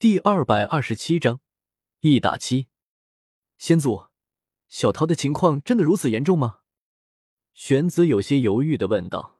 [0.00, 1.40] 第二百二十七章
[2.00, 2.68] 一打七。
[3.58, 4.06] 先祖，
[4.66, 6.60] 小桃的情况真的如此严重吗？
[7.52, 9.38] 玄子有些犹豫的问道。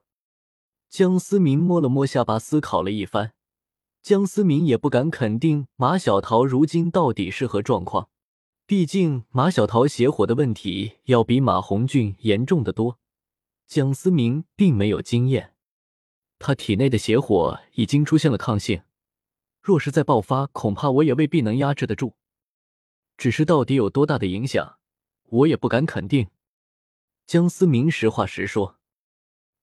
[0.91, 3.33] 江思明摸了摸下巴，思考了一番。
[4.03, 8.11] 江思明也不敢肯定马小桃如今到底是何状况，
[8.67, 12.99] 毕竟马小桃邪火的问题要比马红俊严重的多。
[13.67, 15.55] 江思明并没有经验，
[16.39, 18.83] 他体内的邪火已经出现了抗性。
[19.61, 22.17] 若是再爆发，恐怕我也未必能压制得住。
[23.17, 24.79] 只是到底有多大的影响，
[25.25, 26.29] 我也不敢肯定。
[27.27, 28.79] 江思明实话实说。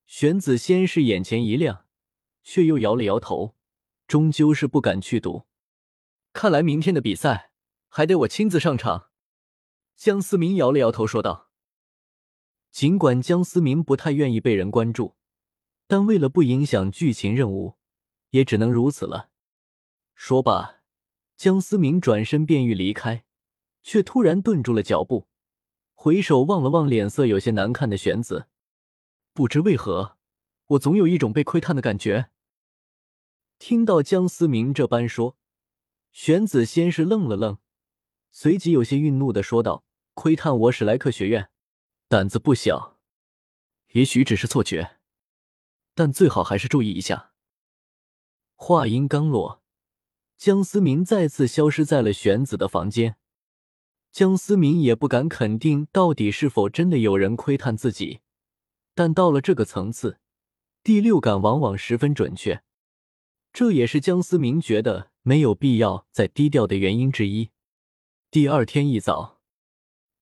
[0.05, 1.85] 玄子先是眼前一亮，
[2.43, 3.55] 却又摇了摇头，
[4.07, 5.47] 终究是不敢去赌。
[6.31, 7.51] 看来明天的比赛
[7.89, 9.09] 还得我亲自上场。
[9.95, 11.49] 江思明摇了摇头说道。
[12.71, 15.15] 尽管江思明不太愿意被人关注，
[15.87, 17.75] 但为了不影响剧情任务，
[18.29, 19.31] 也只能如此了。
[20.19, 20.81] 说罢，
[21.35, 23.23] 江思明转身便欲离开，
[23.83, 25.27] 却突然顿住了脚步，
[25.93, 28.47] 回首望了望脸色有些难看的玄子，
[29.31, 30.17] 不知为何，
[30.69, 32.31] 我总有一种被窥探的感觉。
[33.59, 35.37] 听到江思明这般说，
[36.11, 37.59] 玄子先是愣了愣，
[38.31, 41.51] 随即有些愠怒的说道：“窥探我史莱克学院，
[42.07, 42.97] 胆子不小。
[43.91, 44.97] 也许只是错觉，
[45.93, 47.33] 但最好还是注意一下。”
[48.57, 49.61] 话音刚落。
[50.37, 53.17] 江思明再次消失在了玄子的房间。
[54.11, 58.19] 江思明也不敢肯定到底是否真的有人窥探自己，
[58.93, 60.19] 但到了这个层次，
[60.83, 62.61] 第六感往往十分准确。
[63.51, 67.49] 这也是江思明觉得没有必要再低调的原因之一。
[68.29, 69.39] 第二天一早，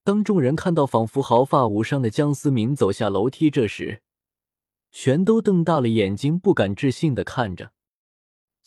[0.04, 4.02] 当众人看到仿佛毫发无伤的江思明走下楼梯，这时，
[4.92, 7.74] 全都瞪大了眼睛，不敢置信的看着。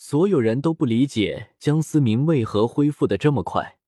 [0.00, 3.80] 所有人都不理解江思明为何恢复的这么快，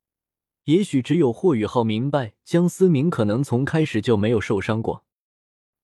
[0.64, 5.06] 也许只有霍雨浩明白，江思明可能从开始就没有受伤过。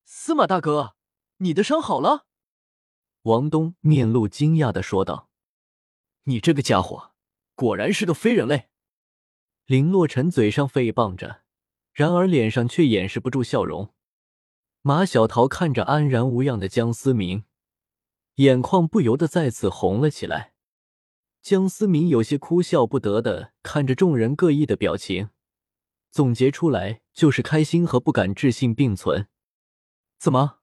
[0.05, 0.97] 司马大哥，
[1.37, 2.27] 你的伤好了？
[3.23, 5.31] 王东面露惊讶的说道
[6.27, 7.13] ：“你这个家伙，
[7.55, 8.69] 果然是个非人类。”
[9.67, 11.43] 林洛尘嘴上诽谤着，
[11.93, 13.95] 然而脸上却掩饰不住笑容。
[14.83, 17.45] 马小桃看着安然无恙的江思明。
[18.37, 20.53] 眼眶不由得再次红了起来，
[21.41, 25.31] 江思明有些哭笑不得的看着众人各异的表情，
[26.11, 29.29] 总结出来就是开心和不敢置信并存。
[30.19, 30.59] 怎么？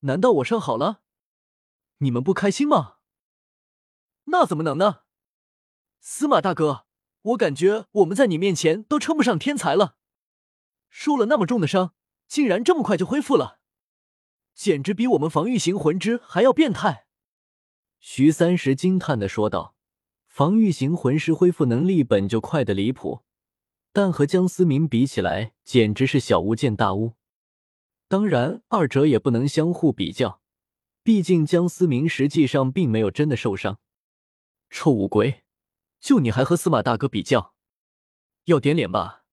[0.00, 1.02] 难道我伤好了？
[1.98, 2.96] 你们不开心吗？
[4.24, 5.02] 那怎么能呢？
[6.00, 6.86] 司马大哥，
[7.22, 9.94] 我感觉我们在你面前都称不上天才了，
[10.88, 11.94] 受了那么重的伤，
[12.26, 13.60] 竟然这么快就恢复了。
[14.54, 17.06] 简直比我们防御型魂师还要变态！
[17.98, 19.74] 徐三石惊叹的说道
[20.26, 23.22] ：“防御型魂师恢复能力本就快的离谱，
[23.92, 27.14] 但和江思明比起来，简直是小巫见大巫。
[28.08, 30.40] 当然，二者也不能相互比较，
[31.02, 33.78] 毕竟江思明实际上并没有真的受伤。
[34.68, 35.44] 臭乌龟，
[36.00, 37.54] 就你还和司马大哥比较？
[38.44, 39.24] 要点脸吧？”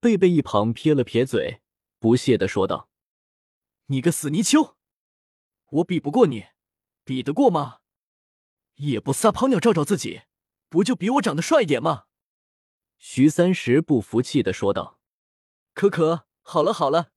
[0.00, 1.60] 贝贝一旁撇了撇嘴，
[1.98, 2.90] 不屑的说道。
[3.86, 4.76] 你个死泥鳅，
[5.70, 6.46] 我比不过你，
[7.04, 7.80] 比得过吗？
[8.76, 10.22] 也不撒泡尿照照自己，
[10.70, 12.04] 不就比我长得帅一点吗？
[12.96, 14.98] 徐三石不服气的说道。
[15.74, 17.12] 可可，好了好了，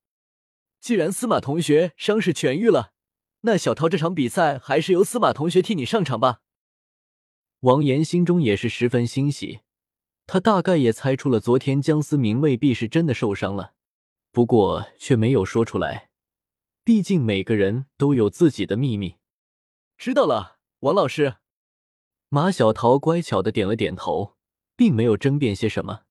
[0.78, 2.92] 既然司马同学伤势痊愈了，
[3.40, 6.42] 那小桃这场比赛还是由司马同学替你上场吧。
[7.60, 9.60] 王岩心中也是十分欣喜，
[10.26, 13.74] 他大概也猜出了昨天江思明未必是真的受伤了，
[14.30, 16.07] 不过却没有说出来。
[16.88, 19.16] 毕竟每个人都有自己的秘密。
[19.98, 21.36] 知道了，王老师。
[22.30, 24.36] 马小桃乖巧的点了点头，
[24.74, 26.04] 并没有争辩些什么，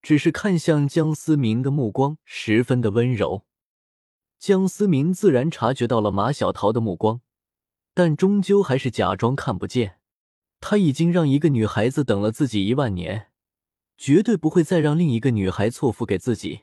[0.00, 3.44] 只是看向江思明的目光十分的温柔。
[4.38, 7.20] 江思明自然察觉到了马小桃的目光，
[7.92, 9.98] 但终究还是假装看不见。
[10.58, 13.30] 他已经让一个女孩子等了自己一万年，
[13.98, 16.62] 绝对不会再让另一个女孩错付给自己。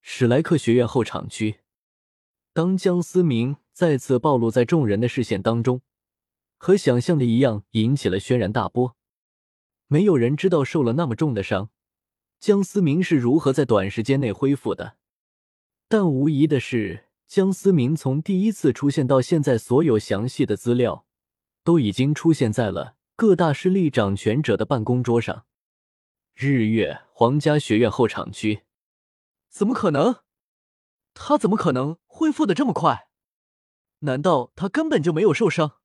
[0.00, 1.58] 史莱克学院后场区。
[2.54, 5.80] 当江思明再次暴露在众人的视线当中，
[6.58, 8.94] 和想象的一样，引起了轩然大波。
[9.86, 11.70] 没有人知道受了那么重的伤，
[12.38, 14.96] 江思明是如何在短时间内恢复的。
[15.88, 21.06] 但无疑的是，江思明从第一次出现到现在，所有详细的资料
[21.64, 25.46] 都已经出现在了各大势力掌权者的办公桌上。
[26.34, 28.62] 日月皇家学院后场区，
[29.48, 30.16] 怎么可能？
[31.14, 33.08] 他怎么可能恢复的这么快？
[34.00, 35.78] 难道他根本就没有受伤？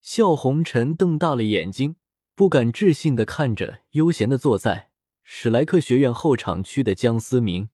[0.00, 1.96] 笑红尘瞪大了眼睛，
[2.34, 4.90] 不敢置信的看着悠闲的坐在
[5.22, 7.70] 史莱克学院后场区的江思明。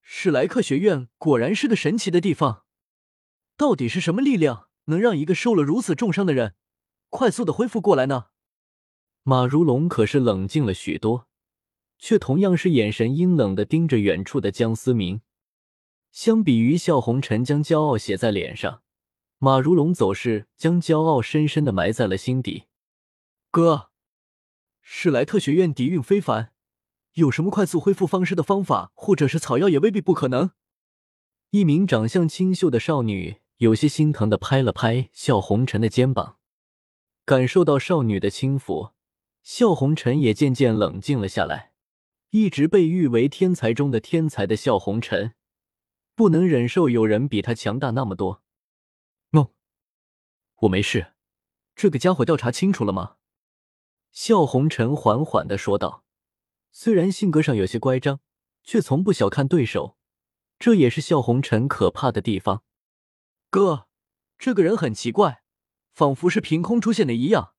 [0.00, 2.64] 史莱克学院果然是个神奇的地方，
[3.56, 6.54] 到底是什么力量能让一个受了如此重伤的人
[7.10, 8.26] 快速的恢复过来呢？
[9.22, 11.28] 马如龙可是冷静了许多，
[11.98, 15.22] 却同样是眼神阴冷的盯着远处的江思明。
[16.14, 18.82] 相比于笑红尘将骄傲写在脸上，
[19.38, 22.66] 马如龙走势将骄傲深深的埋在了心底。
[23.50, 23.90] 哥，
[24.80, 26.52] 史莱特学院底蕴非凡，
[27.14, 30.52] 有什么快速恢复方式的方法，或者是草药也未必不可能。
[31.50, 36.36] 一名长相清秀的少女有些心疼的拍了拍笑红尘的肩膀，
[37.24, 38.92] 感受到少女的轻抚。
[39.42, 41.72] 笑红尘也渐渐冷静了下来。
[42.30, 45.34] 一直被誉为天才中的天才的笑红尘，
[46.14, 48.42] 不能忍受有人比他强大那么多。
[49.30, 49.52] 梦，
[50.60, 51.14] 我没事。
[51.74, 53.16] 这个家伙调查清楚了吗？
[54.12, 56.04] 笑红尘缓缓的说道。
[56.70, 58.20] 虽然性格上有些乖张，
[58.64, 59.96] 却从不小看对手，
[60.58, 62.64] 这也是笑红尘可怕的地方。
[63.48, 63.86] 哥，
[64.38, 65.44] 这个人很奇怪，
[65.92, 67.54] 仿佛是凭空出现的一样。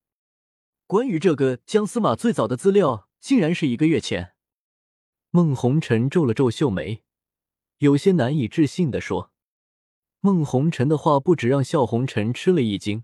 [0.86, 4.34] 关于这个姜司马最早的资料，竟然是一个月前。
[5.30, 7.05] 孟红尘皱了皱秀眉，
[7.80, 9.32] 有些难以置信的说
[10.22, 13.04] ：“孟红尘的话不止让笑红尘吃了一惊，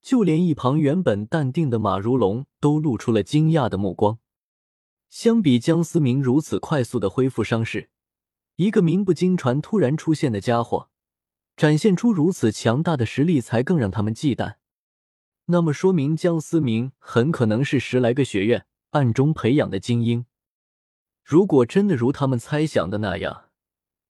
[0.00, 4.18] 就连一旁原本淡定的马如龙都露出了惊讶的目光。
[5.10, 7.90] 相比姜思明如此快速的恢复伤势，
[8.56, 10.88] 一个名不经传突然出现的家伙，
[11.56, 14.56] 展现出如此强大的实力，才更让他们忌惮。”
[15.46, 20.24] 那么说明江思明很可能是十来个学院暗中培养的精英。
[21.22, 23.43] 如果真的如他们猜想的那样，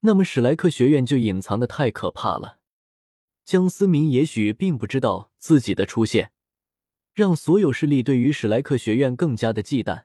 [0.05, 2.59] 那么史莱克学院就隐藏的太可怕了。
[3.43, 6.31] 江思明也许并不知道自己的出现，
[7.13, 10.03] 让所有势力对于史莱克学院更加的忌惮。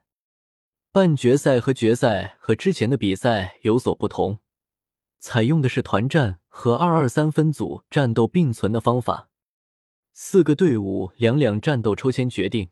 [0.91, 4.41] 半决赛和决赛和之前的比赛有所不同，
[5.19, 9.29] 采用的是团战和二二三分组战斗并存的方法。
[10.15, 12.71] 四个队伍两两战斗抽签决定。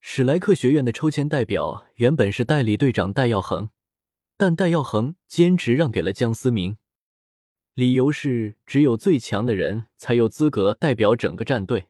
[0.00, 3.70] 史莱克学院的抽签代表原本是代理队长戴耀恒，
[4.40, 6.78] 但戴耀恒坚持让给了江思明，
[7.74, 11.88] 理由是只有最强的人才有资格代表整个战队。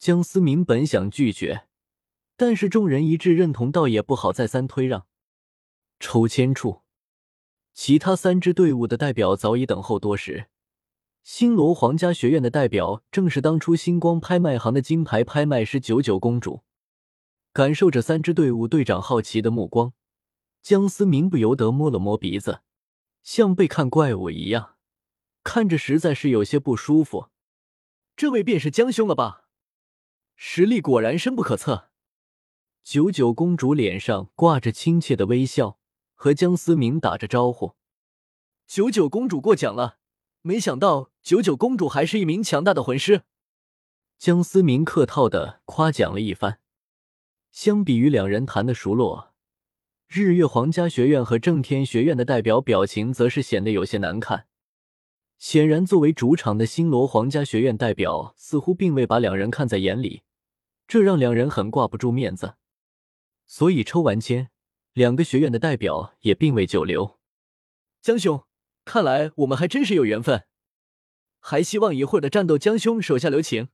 [0.00, 1.68] 江思明本想拒绝，
[2.36, 5.06] 但是众人一致认同，倒也不好再三推让。
[6.00, 6.80] 抽签处，
[7.72, 10.46] 其他三支队伍的代表早已等候多时。
[11.22, 16.62] 星罗皇家学院的代表正是当初星光拍卖行的金牌拍卖师九九公主。
[17.52, 19.92] 感受着三支队伍队长好奇的目光，
[20.64, 22.62] 江思明不由得摸了摸鼻子，
[23.22, 24.76] 像被看怪物一样，
[25.42, 27.28] 看着实在是有些不舒服。
[28.16, 29.44] 这位便是江兄了吧？
[30.36, 31.90] 实力果然深不可测。
[32.82, 35.78] 九九公主脸上挂着亲切的微笑，
[36.14, 37.74] 和江思明打着招呼。
[38.66, 39.98] 九九公主过奖了。
[40.40, 43.24] 没想到九九公主还是一名强大的魂师，
[44.16, 46.58] 江思明客套的夸奖了一番。
[47.50, 49.33] 相比于两人谈的熟络，
[50.08, 54.46] 日月皇家学院和正天学院的代表表情则是显得有些难看。
[55.38, 60.22] 显然，作为主场的星罗皇家学院代表似乎并未把两人看在眼里，
[60.86, 62.54] 这让两人很挂不住面子。
[63.46, 64.50] 所以抽完签，
[64.92, 67.18] 两个学院的代表也并未久留。
[68.00, 68.44] 江兄。
[68.86, 70.44] 看来我们还真是有缘分，
[71.40, 73.68] 还希望一会儿的战斗，江兄手下留情。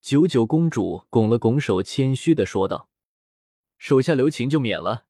[0.00, 2.88] 九九公主拱了拱手，谦虚的说道
[3.76, 5.05] ：“手下留情就免了，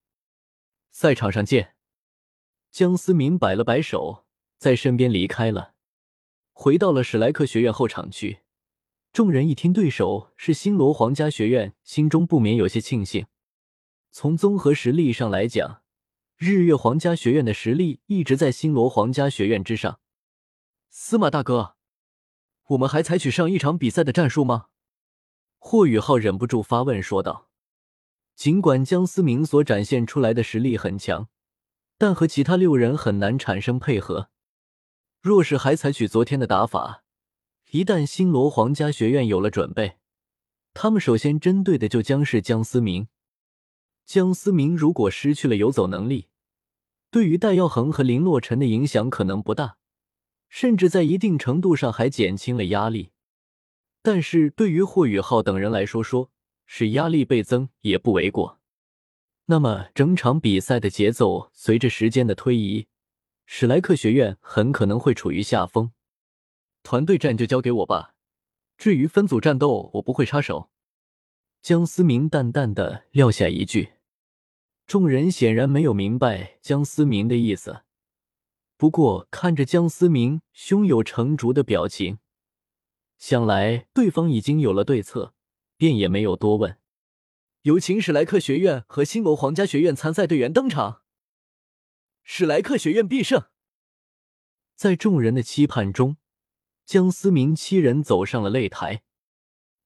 [0.99, 1.75] 赛场上见。”
[2.73, 4.25] 江思明摆了摆手，
[4.57, 5.75] 在身边离开了，
[6.55, 8.39] 回到了史莱克学院后场区。
[9.13, 13.27] 众人一听对手是星罗皇家学院，心中不免有些庆幸。
[14.11, 15.83] 从综合实力上来讲，
[16.39, 20.01] 日月皇家学院的实力一直在星罗皇家学院之上。
[20.89, 21.77] 司马大哥，
[22.69, 24.69] 我们还采取上一场比赛的战术吗？
[25.59, 27.51] 霍雨浩忍不住发问说道。
[28.37, 31.29] 尽管江思明所展现出来的实力很强，
[31.97, 34.29] 但和其他六人很难产生配合。
[35.23, 37.03] 若是还采取昨天的打法，
[37.71, 39.97] 一旦星罗皇家学院有了准备，
[40.75, 43.09] 他们首先针对的就将是江思明。
[44.05, 46.29] 江思明如果失去了游走能力，
[47.11, 49.79] 对于戴耀恒和林洛尘的影响可能不大，
[50.51, 53.13] 甚至在一定程度上还减轻了压力。
[54.03, 56.31] 但是对于霍雨浩等人来说，说
[56.67, 58.61] 使压力倍增也不为过。
[59.47, 62.89] 那么整场比赛的节奏随着时间的推移，
[63.47, 65.93] 史莱克学院很可能会处于下风。
[66.83, 68.15] 团队战就交给我吧，
[68.77, 70.71] 至于分组战斗，我不会插手。
[71.63, 73.95] 江思明淡淡的撂下一句。
[74.87, 77.83] 众人显然没有明白江思明的意思，
[78.77, 82.19] 不过看着江思明胸有成竹的表情，
[83.17, 85.35] 想来对方已经有了对策，
[85.77, 86.79] 便也没有多问。
[87.63, 91.03] 有请史莱克学院和星罗皇家学院参赛队员登场。
[92.23, 93.47] 史莱克学院必胜！
[94.75, 96.17] 在众人的期盼中，
[96.85, 99.03] 江思明七人走上了擂台。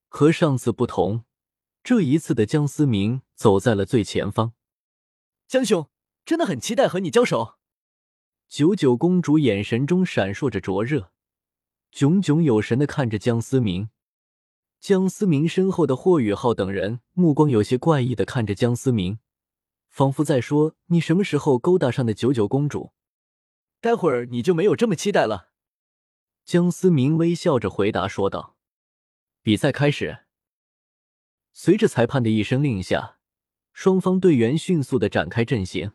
[0.08, 1.24] 和上次不同，
[1.82, 4.54] 这一次的江思明走在了最前方。
[5.46, 5.88] 江兄，
[6.24, 7.58] 真的很期待和你交手。
[8.48, 11.12] 九九公主眼神中闪烁着灼热，
[11.92, 13.90] 炯炯有神的看着江思明。
[14.80, 19.18] 江思明身后的霍雨浩等人目光有些怪异的看着江思明，
[19.90, 22.92] 仿佛在说：“你什么时候勾搭上的九九公主？
[23.82, 25.50] 待会儿你就没有这么期待了。”
[26.46, 28.56] 江思明微笑着回答说道。
[29.42, 30.20] 比赛开始。
[31.52, 33.18] 随着裁判的一声令下，
[33.74, 35.92] 双方队员迅速的展开阵型。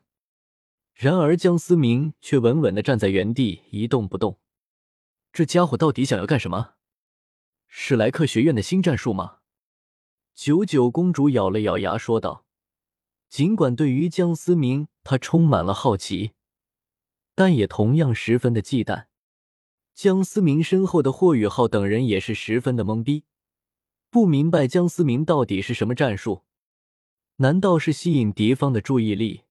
[0.93, 4.39] 然而江思明却稳稳的站在原地一动不动。
[5.33, 6.75] 这家伙到底想要干什么？
[7.77, 9.39] 史莱克学院的新战术吗？
[10.33, 12.45] 九九公主咬了咬牙说道。
[13.29, 16.31] 尽管对于江思明，她充满了好奇，
[17.35, 19.07] 但也同样十分的忌惮。
[19.93, 23.25] 江思明身后的霍雨浩等人也是十分的懵逼，
[24.09, 26.43] 不明白江思明到底是什么战术？
[27.35, 29.41] 难道是吸引敌方的注意力？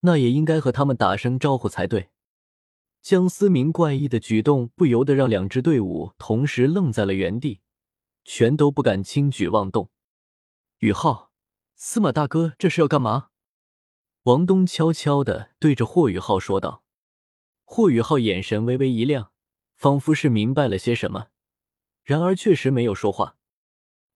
[0.00, 2.10] 那也应该和他们打声招呼才对。
[3.02, 7.60] 江思明怪异的举动不由得让两支队伍同时愣在了原地，
[8.24, 9.90] 全都不敢轻举妄动。
[10.78, 11.32] 宇浩，
[11.74, 13.30] 司马大哥，这是要干嘛？
[14.22, 16.84] 王东悄悄的对着霍宇浩说道。
[17.64, 19.32] 霍宇浩眼神微微一亮，
[19.74, 21.30] 仿佛是明白了些什么，
[22.04, 23.36] 然而确实没有说话。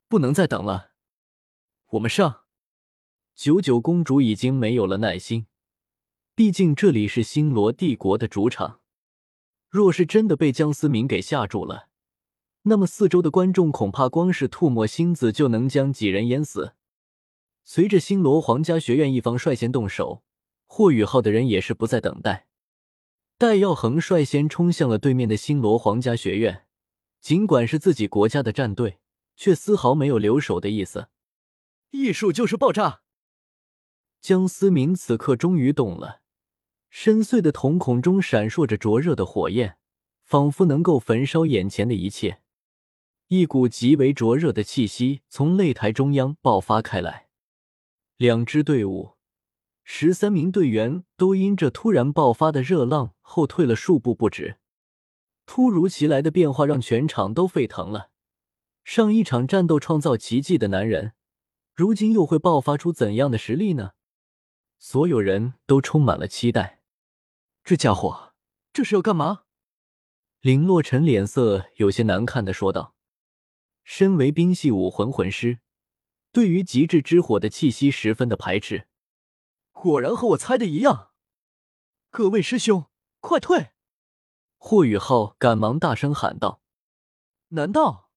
[0.06, 0.92] 不能再等了，
[1.90, 2.44] 我们上！
[3.34, 5.48] 九九公主已经没有了耐心。
[6.36, 8.80] 毕竟这里是星罗帝国的主场，
[9.70, 11.88] 若是真的被江思明给吓住了，
[12.64, 16.74] 那么四周的观众恐怕光是吐沫星子就能将几人淹死。
[17.64, 20.22] 随着星罗皇家学院一方率先动手，
[20.66, 22.46] 霍雨浩的人也是不再等待，
[23.38, 26.66] 戴耀恒率先冲向了对面的星罗皇家学院。
[27.22, 28.98] 尽管是自己国家的战队，
[29.36, 31.08] 却丝毫没有留手的意思。
[31.92, 33.00] 艺术就是爆炸！
[34.20, 36.20] 江思明此刻终于懂了。
[36.98, 39.76] 深邃的瞳孔中闪烁着灼热的火焰，
[40.24, 42.40] 仿佛能够焚烧眼前的一切。
[43.28, 47.28] 一股极为灼热的气息从擂台中央爆发开来，
[48.16, 49.12] 两支队伍
[49.84, 54.56] 十三名队员都因这突然爆发的热浪后退了数步不止。
[55.44, 58.08] 突如其来的变化让全场都沸腾了。
[58.84, 61.12] 上一场战斗创造奇迹的男人，
[61.74, 63.90] 如今又会爆发出怎样的实力呢？
[64.78, 66.75] 所有人都充满了期待。
[67.66, 68.32] 这家伙
[68.72, 69.42] 这是要干嘛？
[70.40, 72.94] 林洛尘脸色有些难看的说道。
[73.82, 75.58] 身为冰系武魂魂师，
[76.30, 78.86] 对于极致之火的气息十分的排斥。
[79.72, 81.10] 果然和我猜的一样。
[82.10, 82.84] 各位师兄，
[83.18, 83.72] 快退！
[84.58, 86.62] 霍雨浩赶忙大声喊道。
[87.48, 88.12] 难道？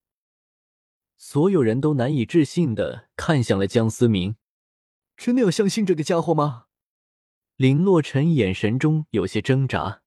[1.18, 4.36] 所有人都难以置信的看向了江思明。
[5.18, 6.68] 真的要相信这个家伙吗？
[7.60, 10.02] 林洛尘眼神中有些挣扎，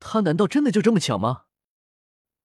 [0.00, 1.42] 他难道真的就这么强吗？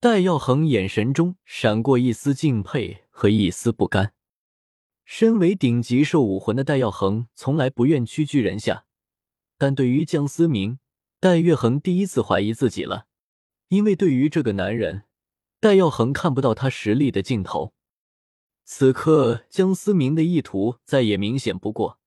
[0.02, 4.14] 戴耀恒眼神中闪过一丝敬佩和一丝不甘。
[5.06, 8.84] 身为顶级兽武魂的戴耀恒，从来不愿屈居人下，
[9.58, 10.80] 但对于江思明，
[11.22, 13.06] 戴月恒第一次怀疑自己了，
[13.70, 15.04] 因为对于这个男人，
[15.62, 17.74] 戴耀恒看不到他实力的尽头。
[18.66, 22.02] 此刻，江思明的意图再也明显不过。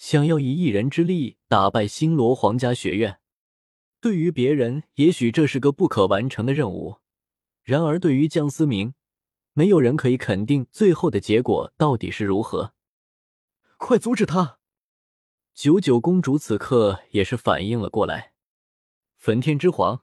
[0.00, 3.20] 想要以一人之力打败星罗皇家学院，
[4.00, 6.96] 对于别人也许这是个不可完成的任务，
[7.62, 8.94] 然而对于江思明，
[9.52, 12.72] 没有人可以肯定最后的结果到底是如何。
[13.76, 14.58] 快阻止他！
[15.52, 18.32] 九九公主此刻也是反应了过来。
[19.18, 20.00] 焚天之皇，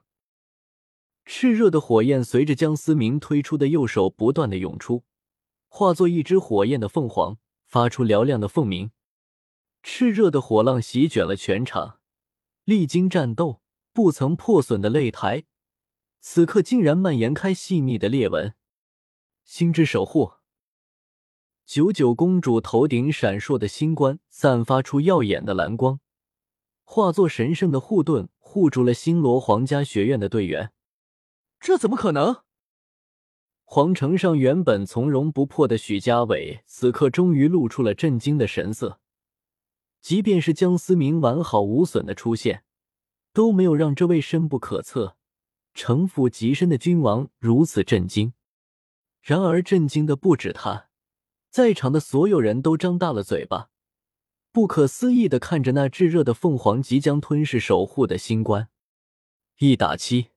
[1.25, 5.05] 炽热的火焰随着江思明推出的右手不断的涌出，
[5.67, 8.91] 化作一只火焰的凤凰，发出嘹亮的凤鸣。
[9.87, 11.99] 炽热的火浪席卷了全场，
[12.65, 13.61] 历经战斗
[13.93, 15.45] 不曾破损的擂台，
[16.19, 18.53] 此刻竟然蔓延开细密的裂纹。
[19.45, 20.33] 星之守护，
[21.65, 26.01] 九九公主头顶闪烁的星冠散发出耀眼的蓝光，
[26.83, 30.73] 化作神圣的护盾，护住了星罗皇家学院的队员。
[31.61, 32.43] 这怎么可能？
[33.63, 38.99] 皇城上原本从容不迫的许家伟，此刻终于露出了震惊的神色。
[40.01, 42.63] 即便是江思明完好无损的出现，
[43.33, 45.17] 都没有让这位深不可测、
[45.73, 48.33] 城府极深的君王如此震惊。
[49.21, 50.89] 然而，震惊的不止他，
[51.49, 53.69] 在场的所有人都张大了嘴巴，
[54.51, 58.69] 不可思议的看着那炙热的凤凰即将吞噬守护的星官。
[59.57, 60.27] 一打七，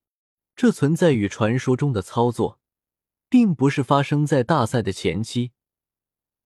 [0.56, 2.58] 这存在于传说中的操作。
[3.32, 5.52] 并不是发生在大赛的前期，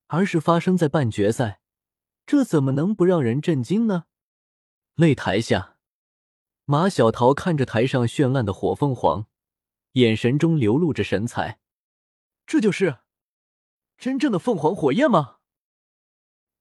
[0.09, 1.63] 而是发生在半决赛，
[2.27, 4.05] 这怎么能不让人震惊呢？
[4.97, 5.77] 擂台下，
[6.65, 9.27] 马小桃看着台上绚烂的火凤凰，
[9.93, 11.61] 眼神中流露着神采。
[12.47, 12.99] 这就是
[13.99, 15.37] 真正的凤凰火焰吗？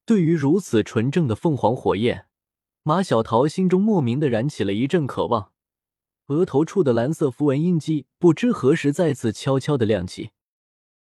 [0.04, 2.26] 对于如此纯正的凤凰火焰，
[2.82, 5.52] 马小桃心中莫名的燃起了一阵渴望。
[6.26, 10.32] 额头处的蓝色符文印记不知何时再次悄悄的亮起。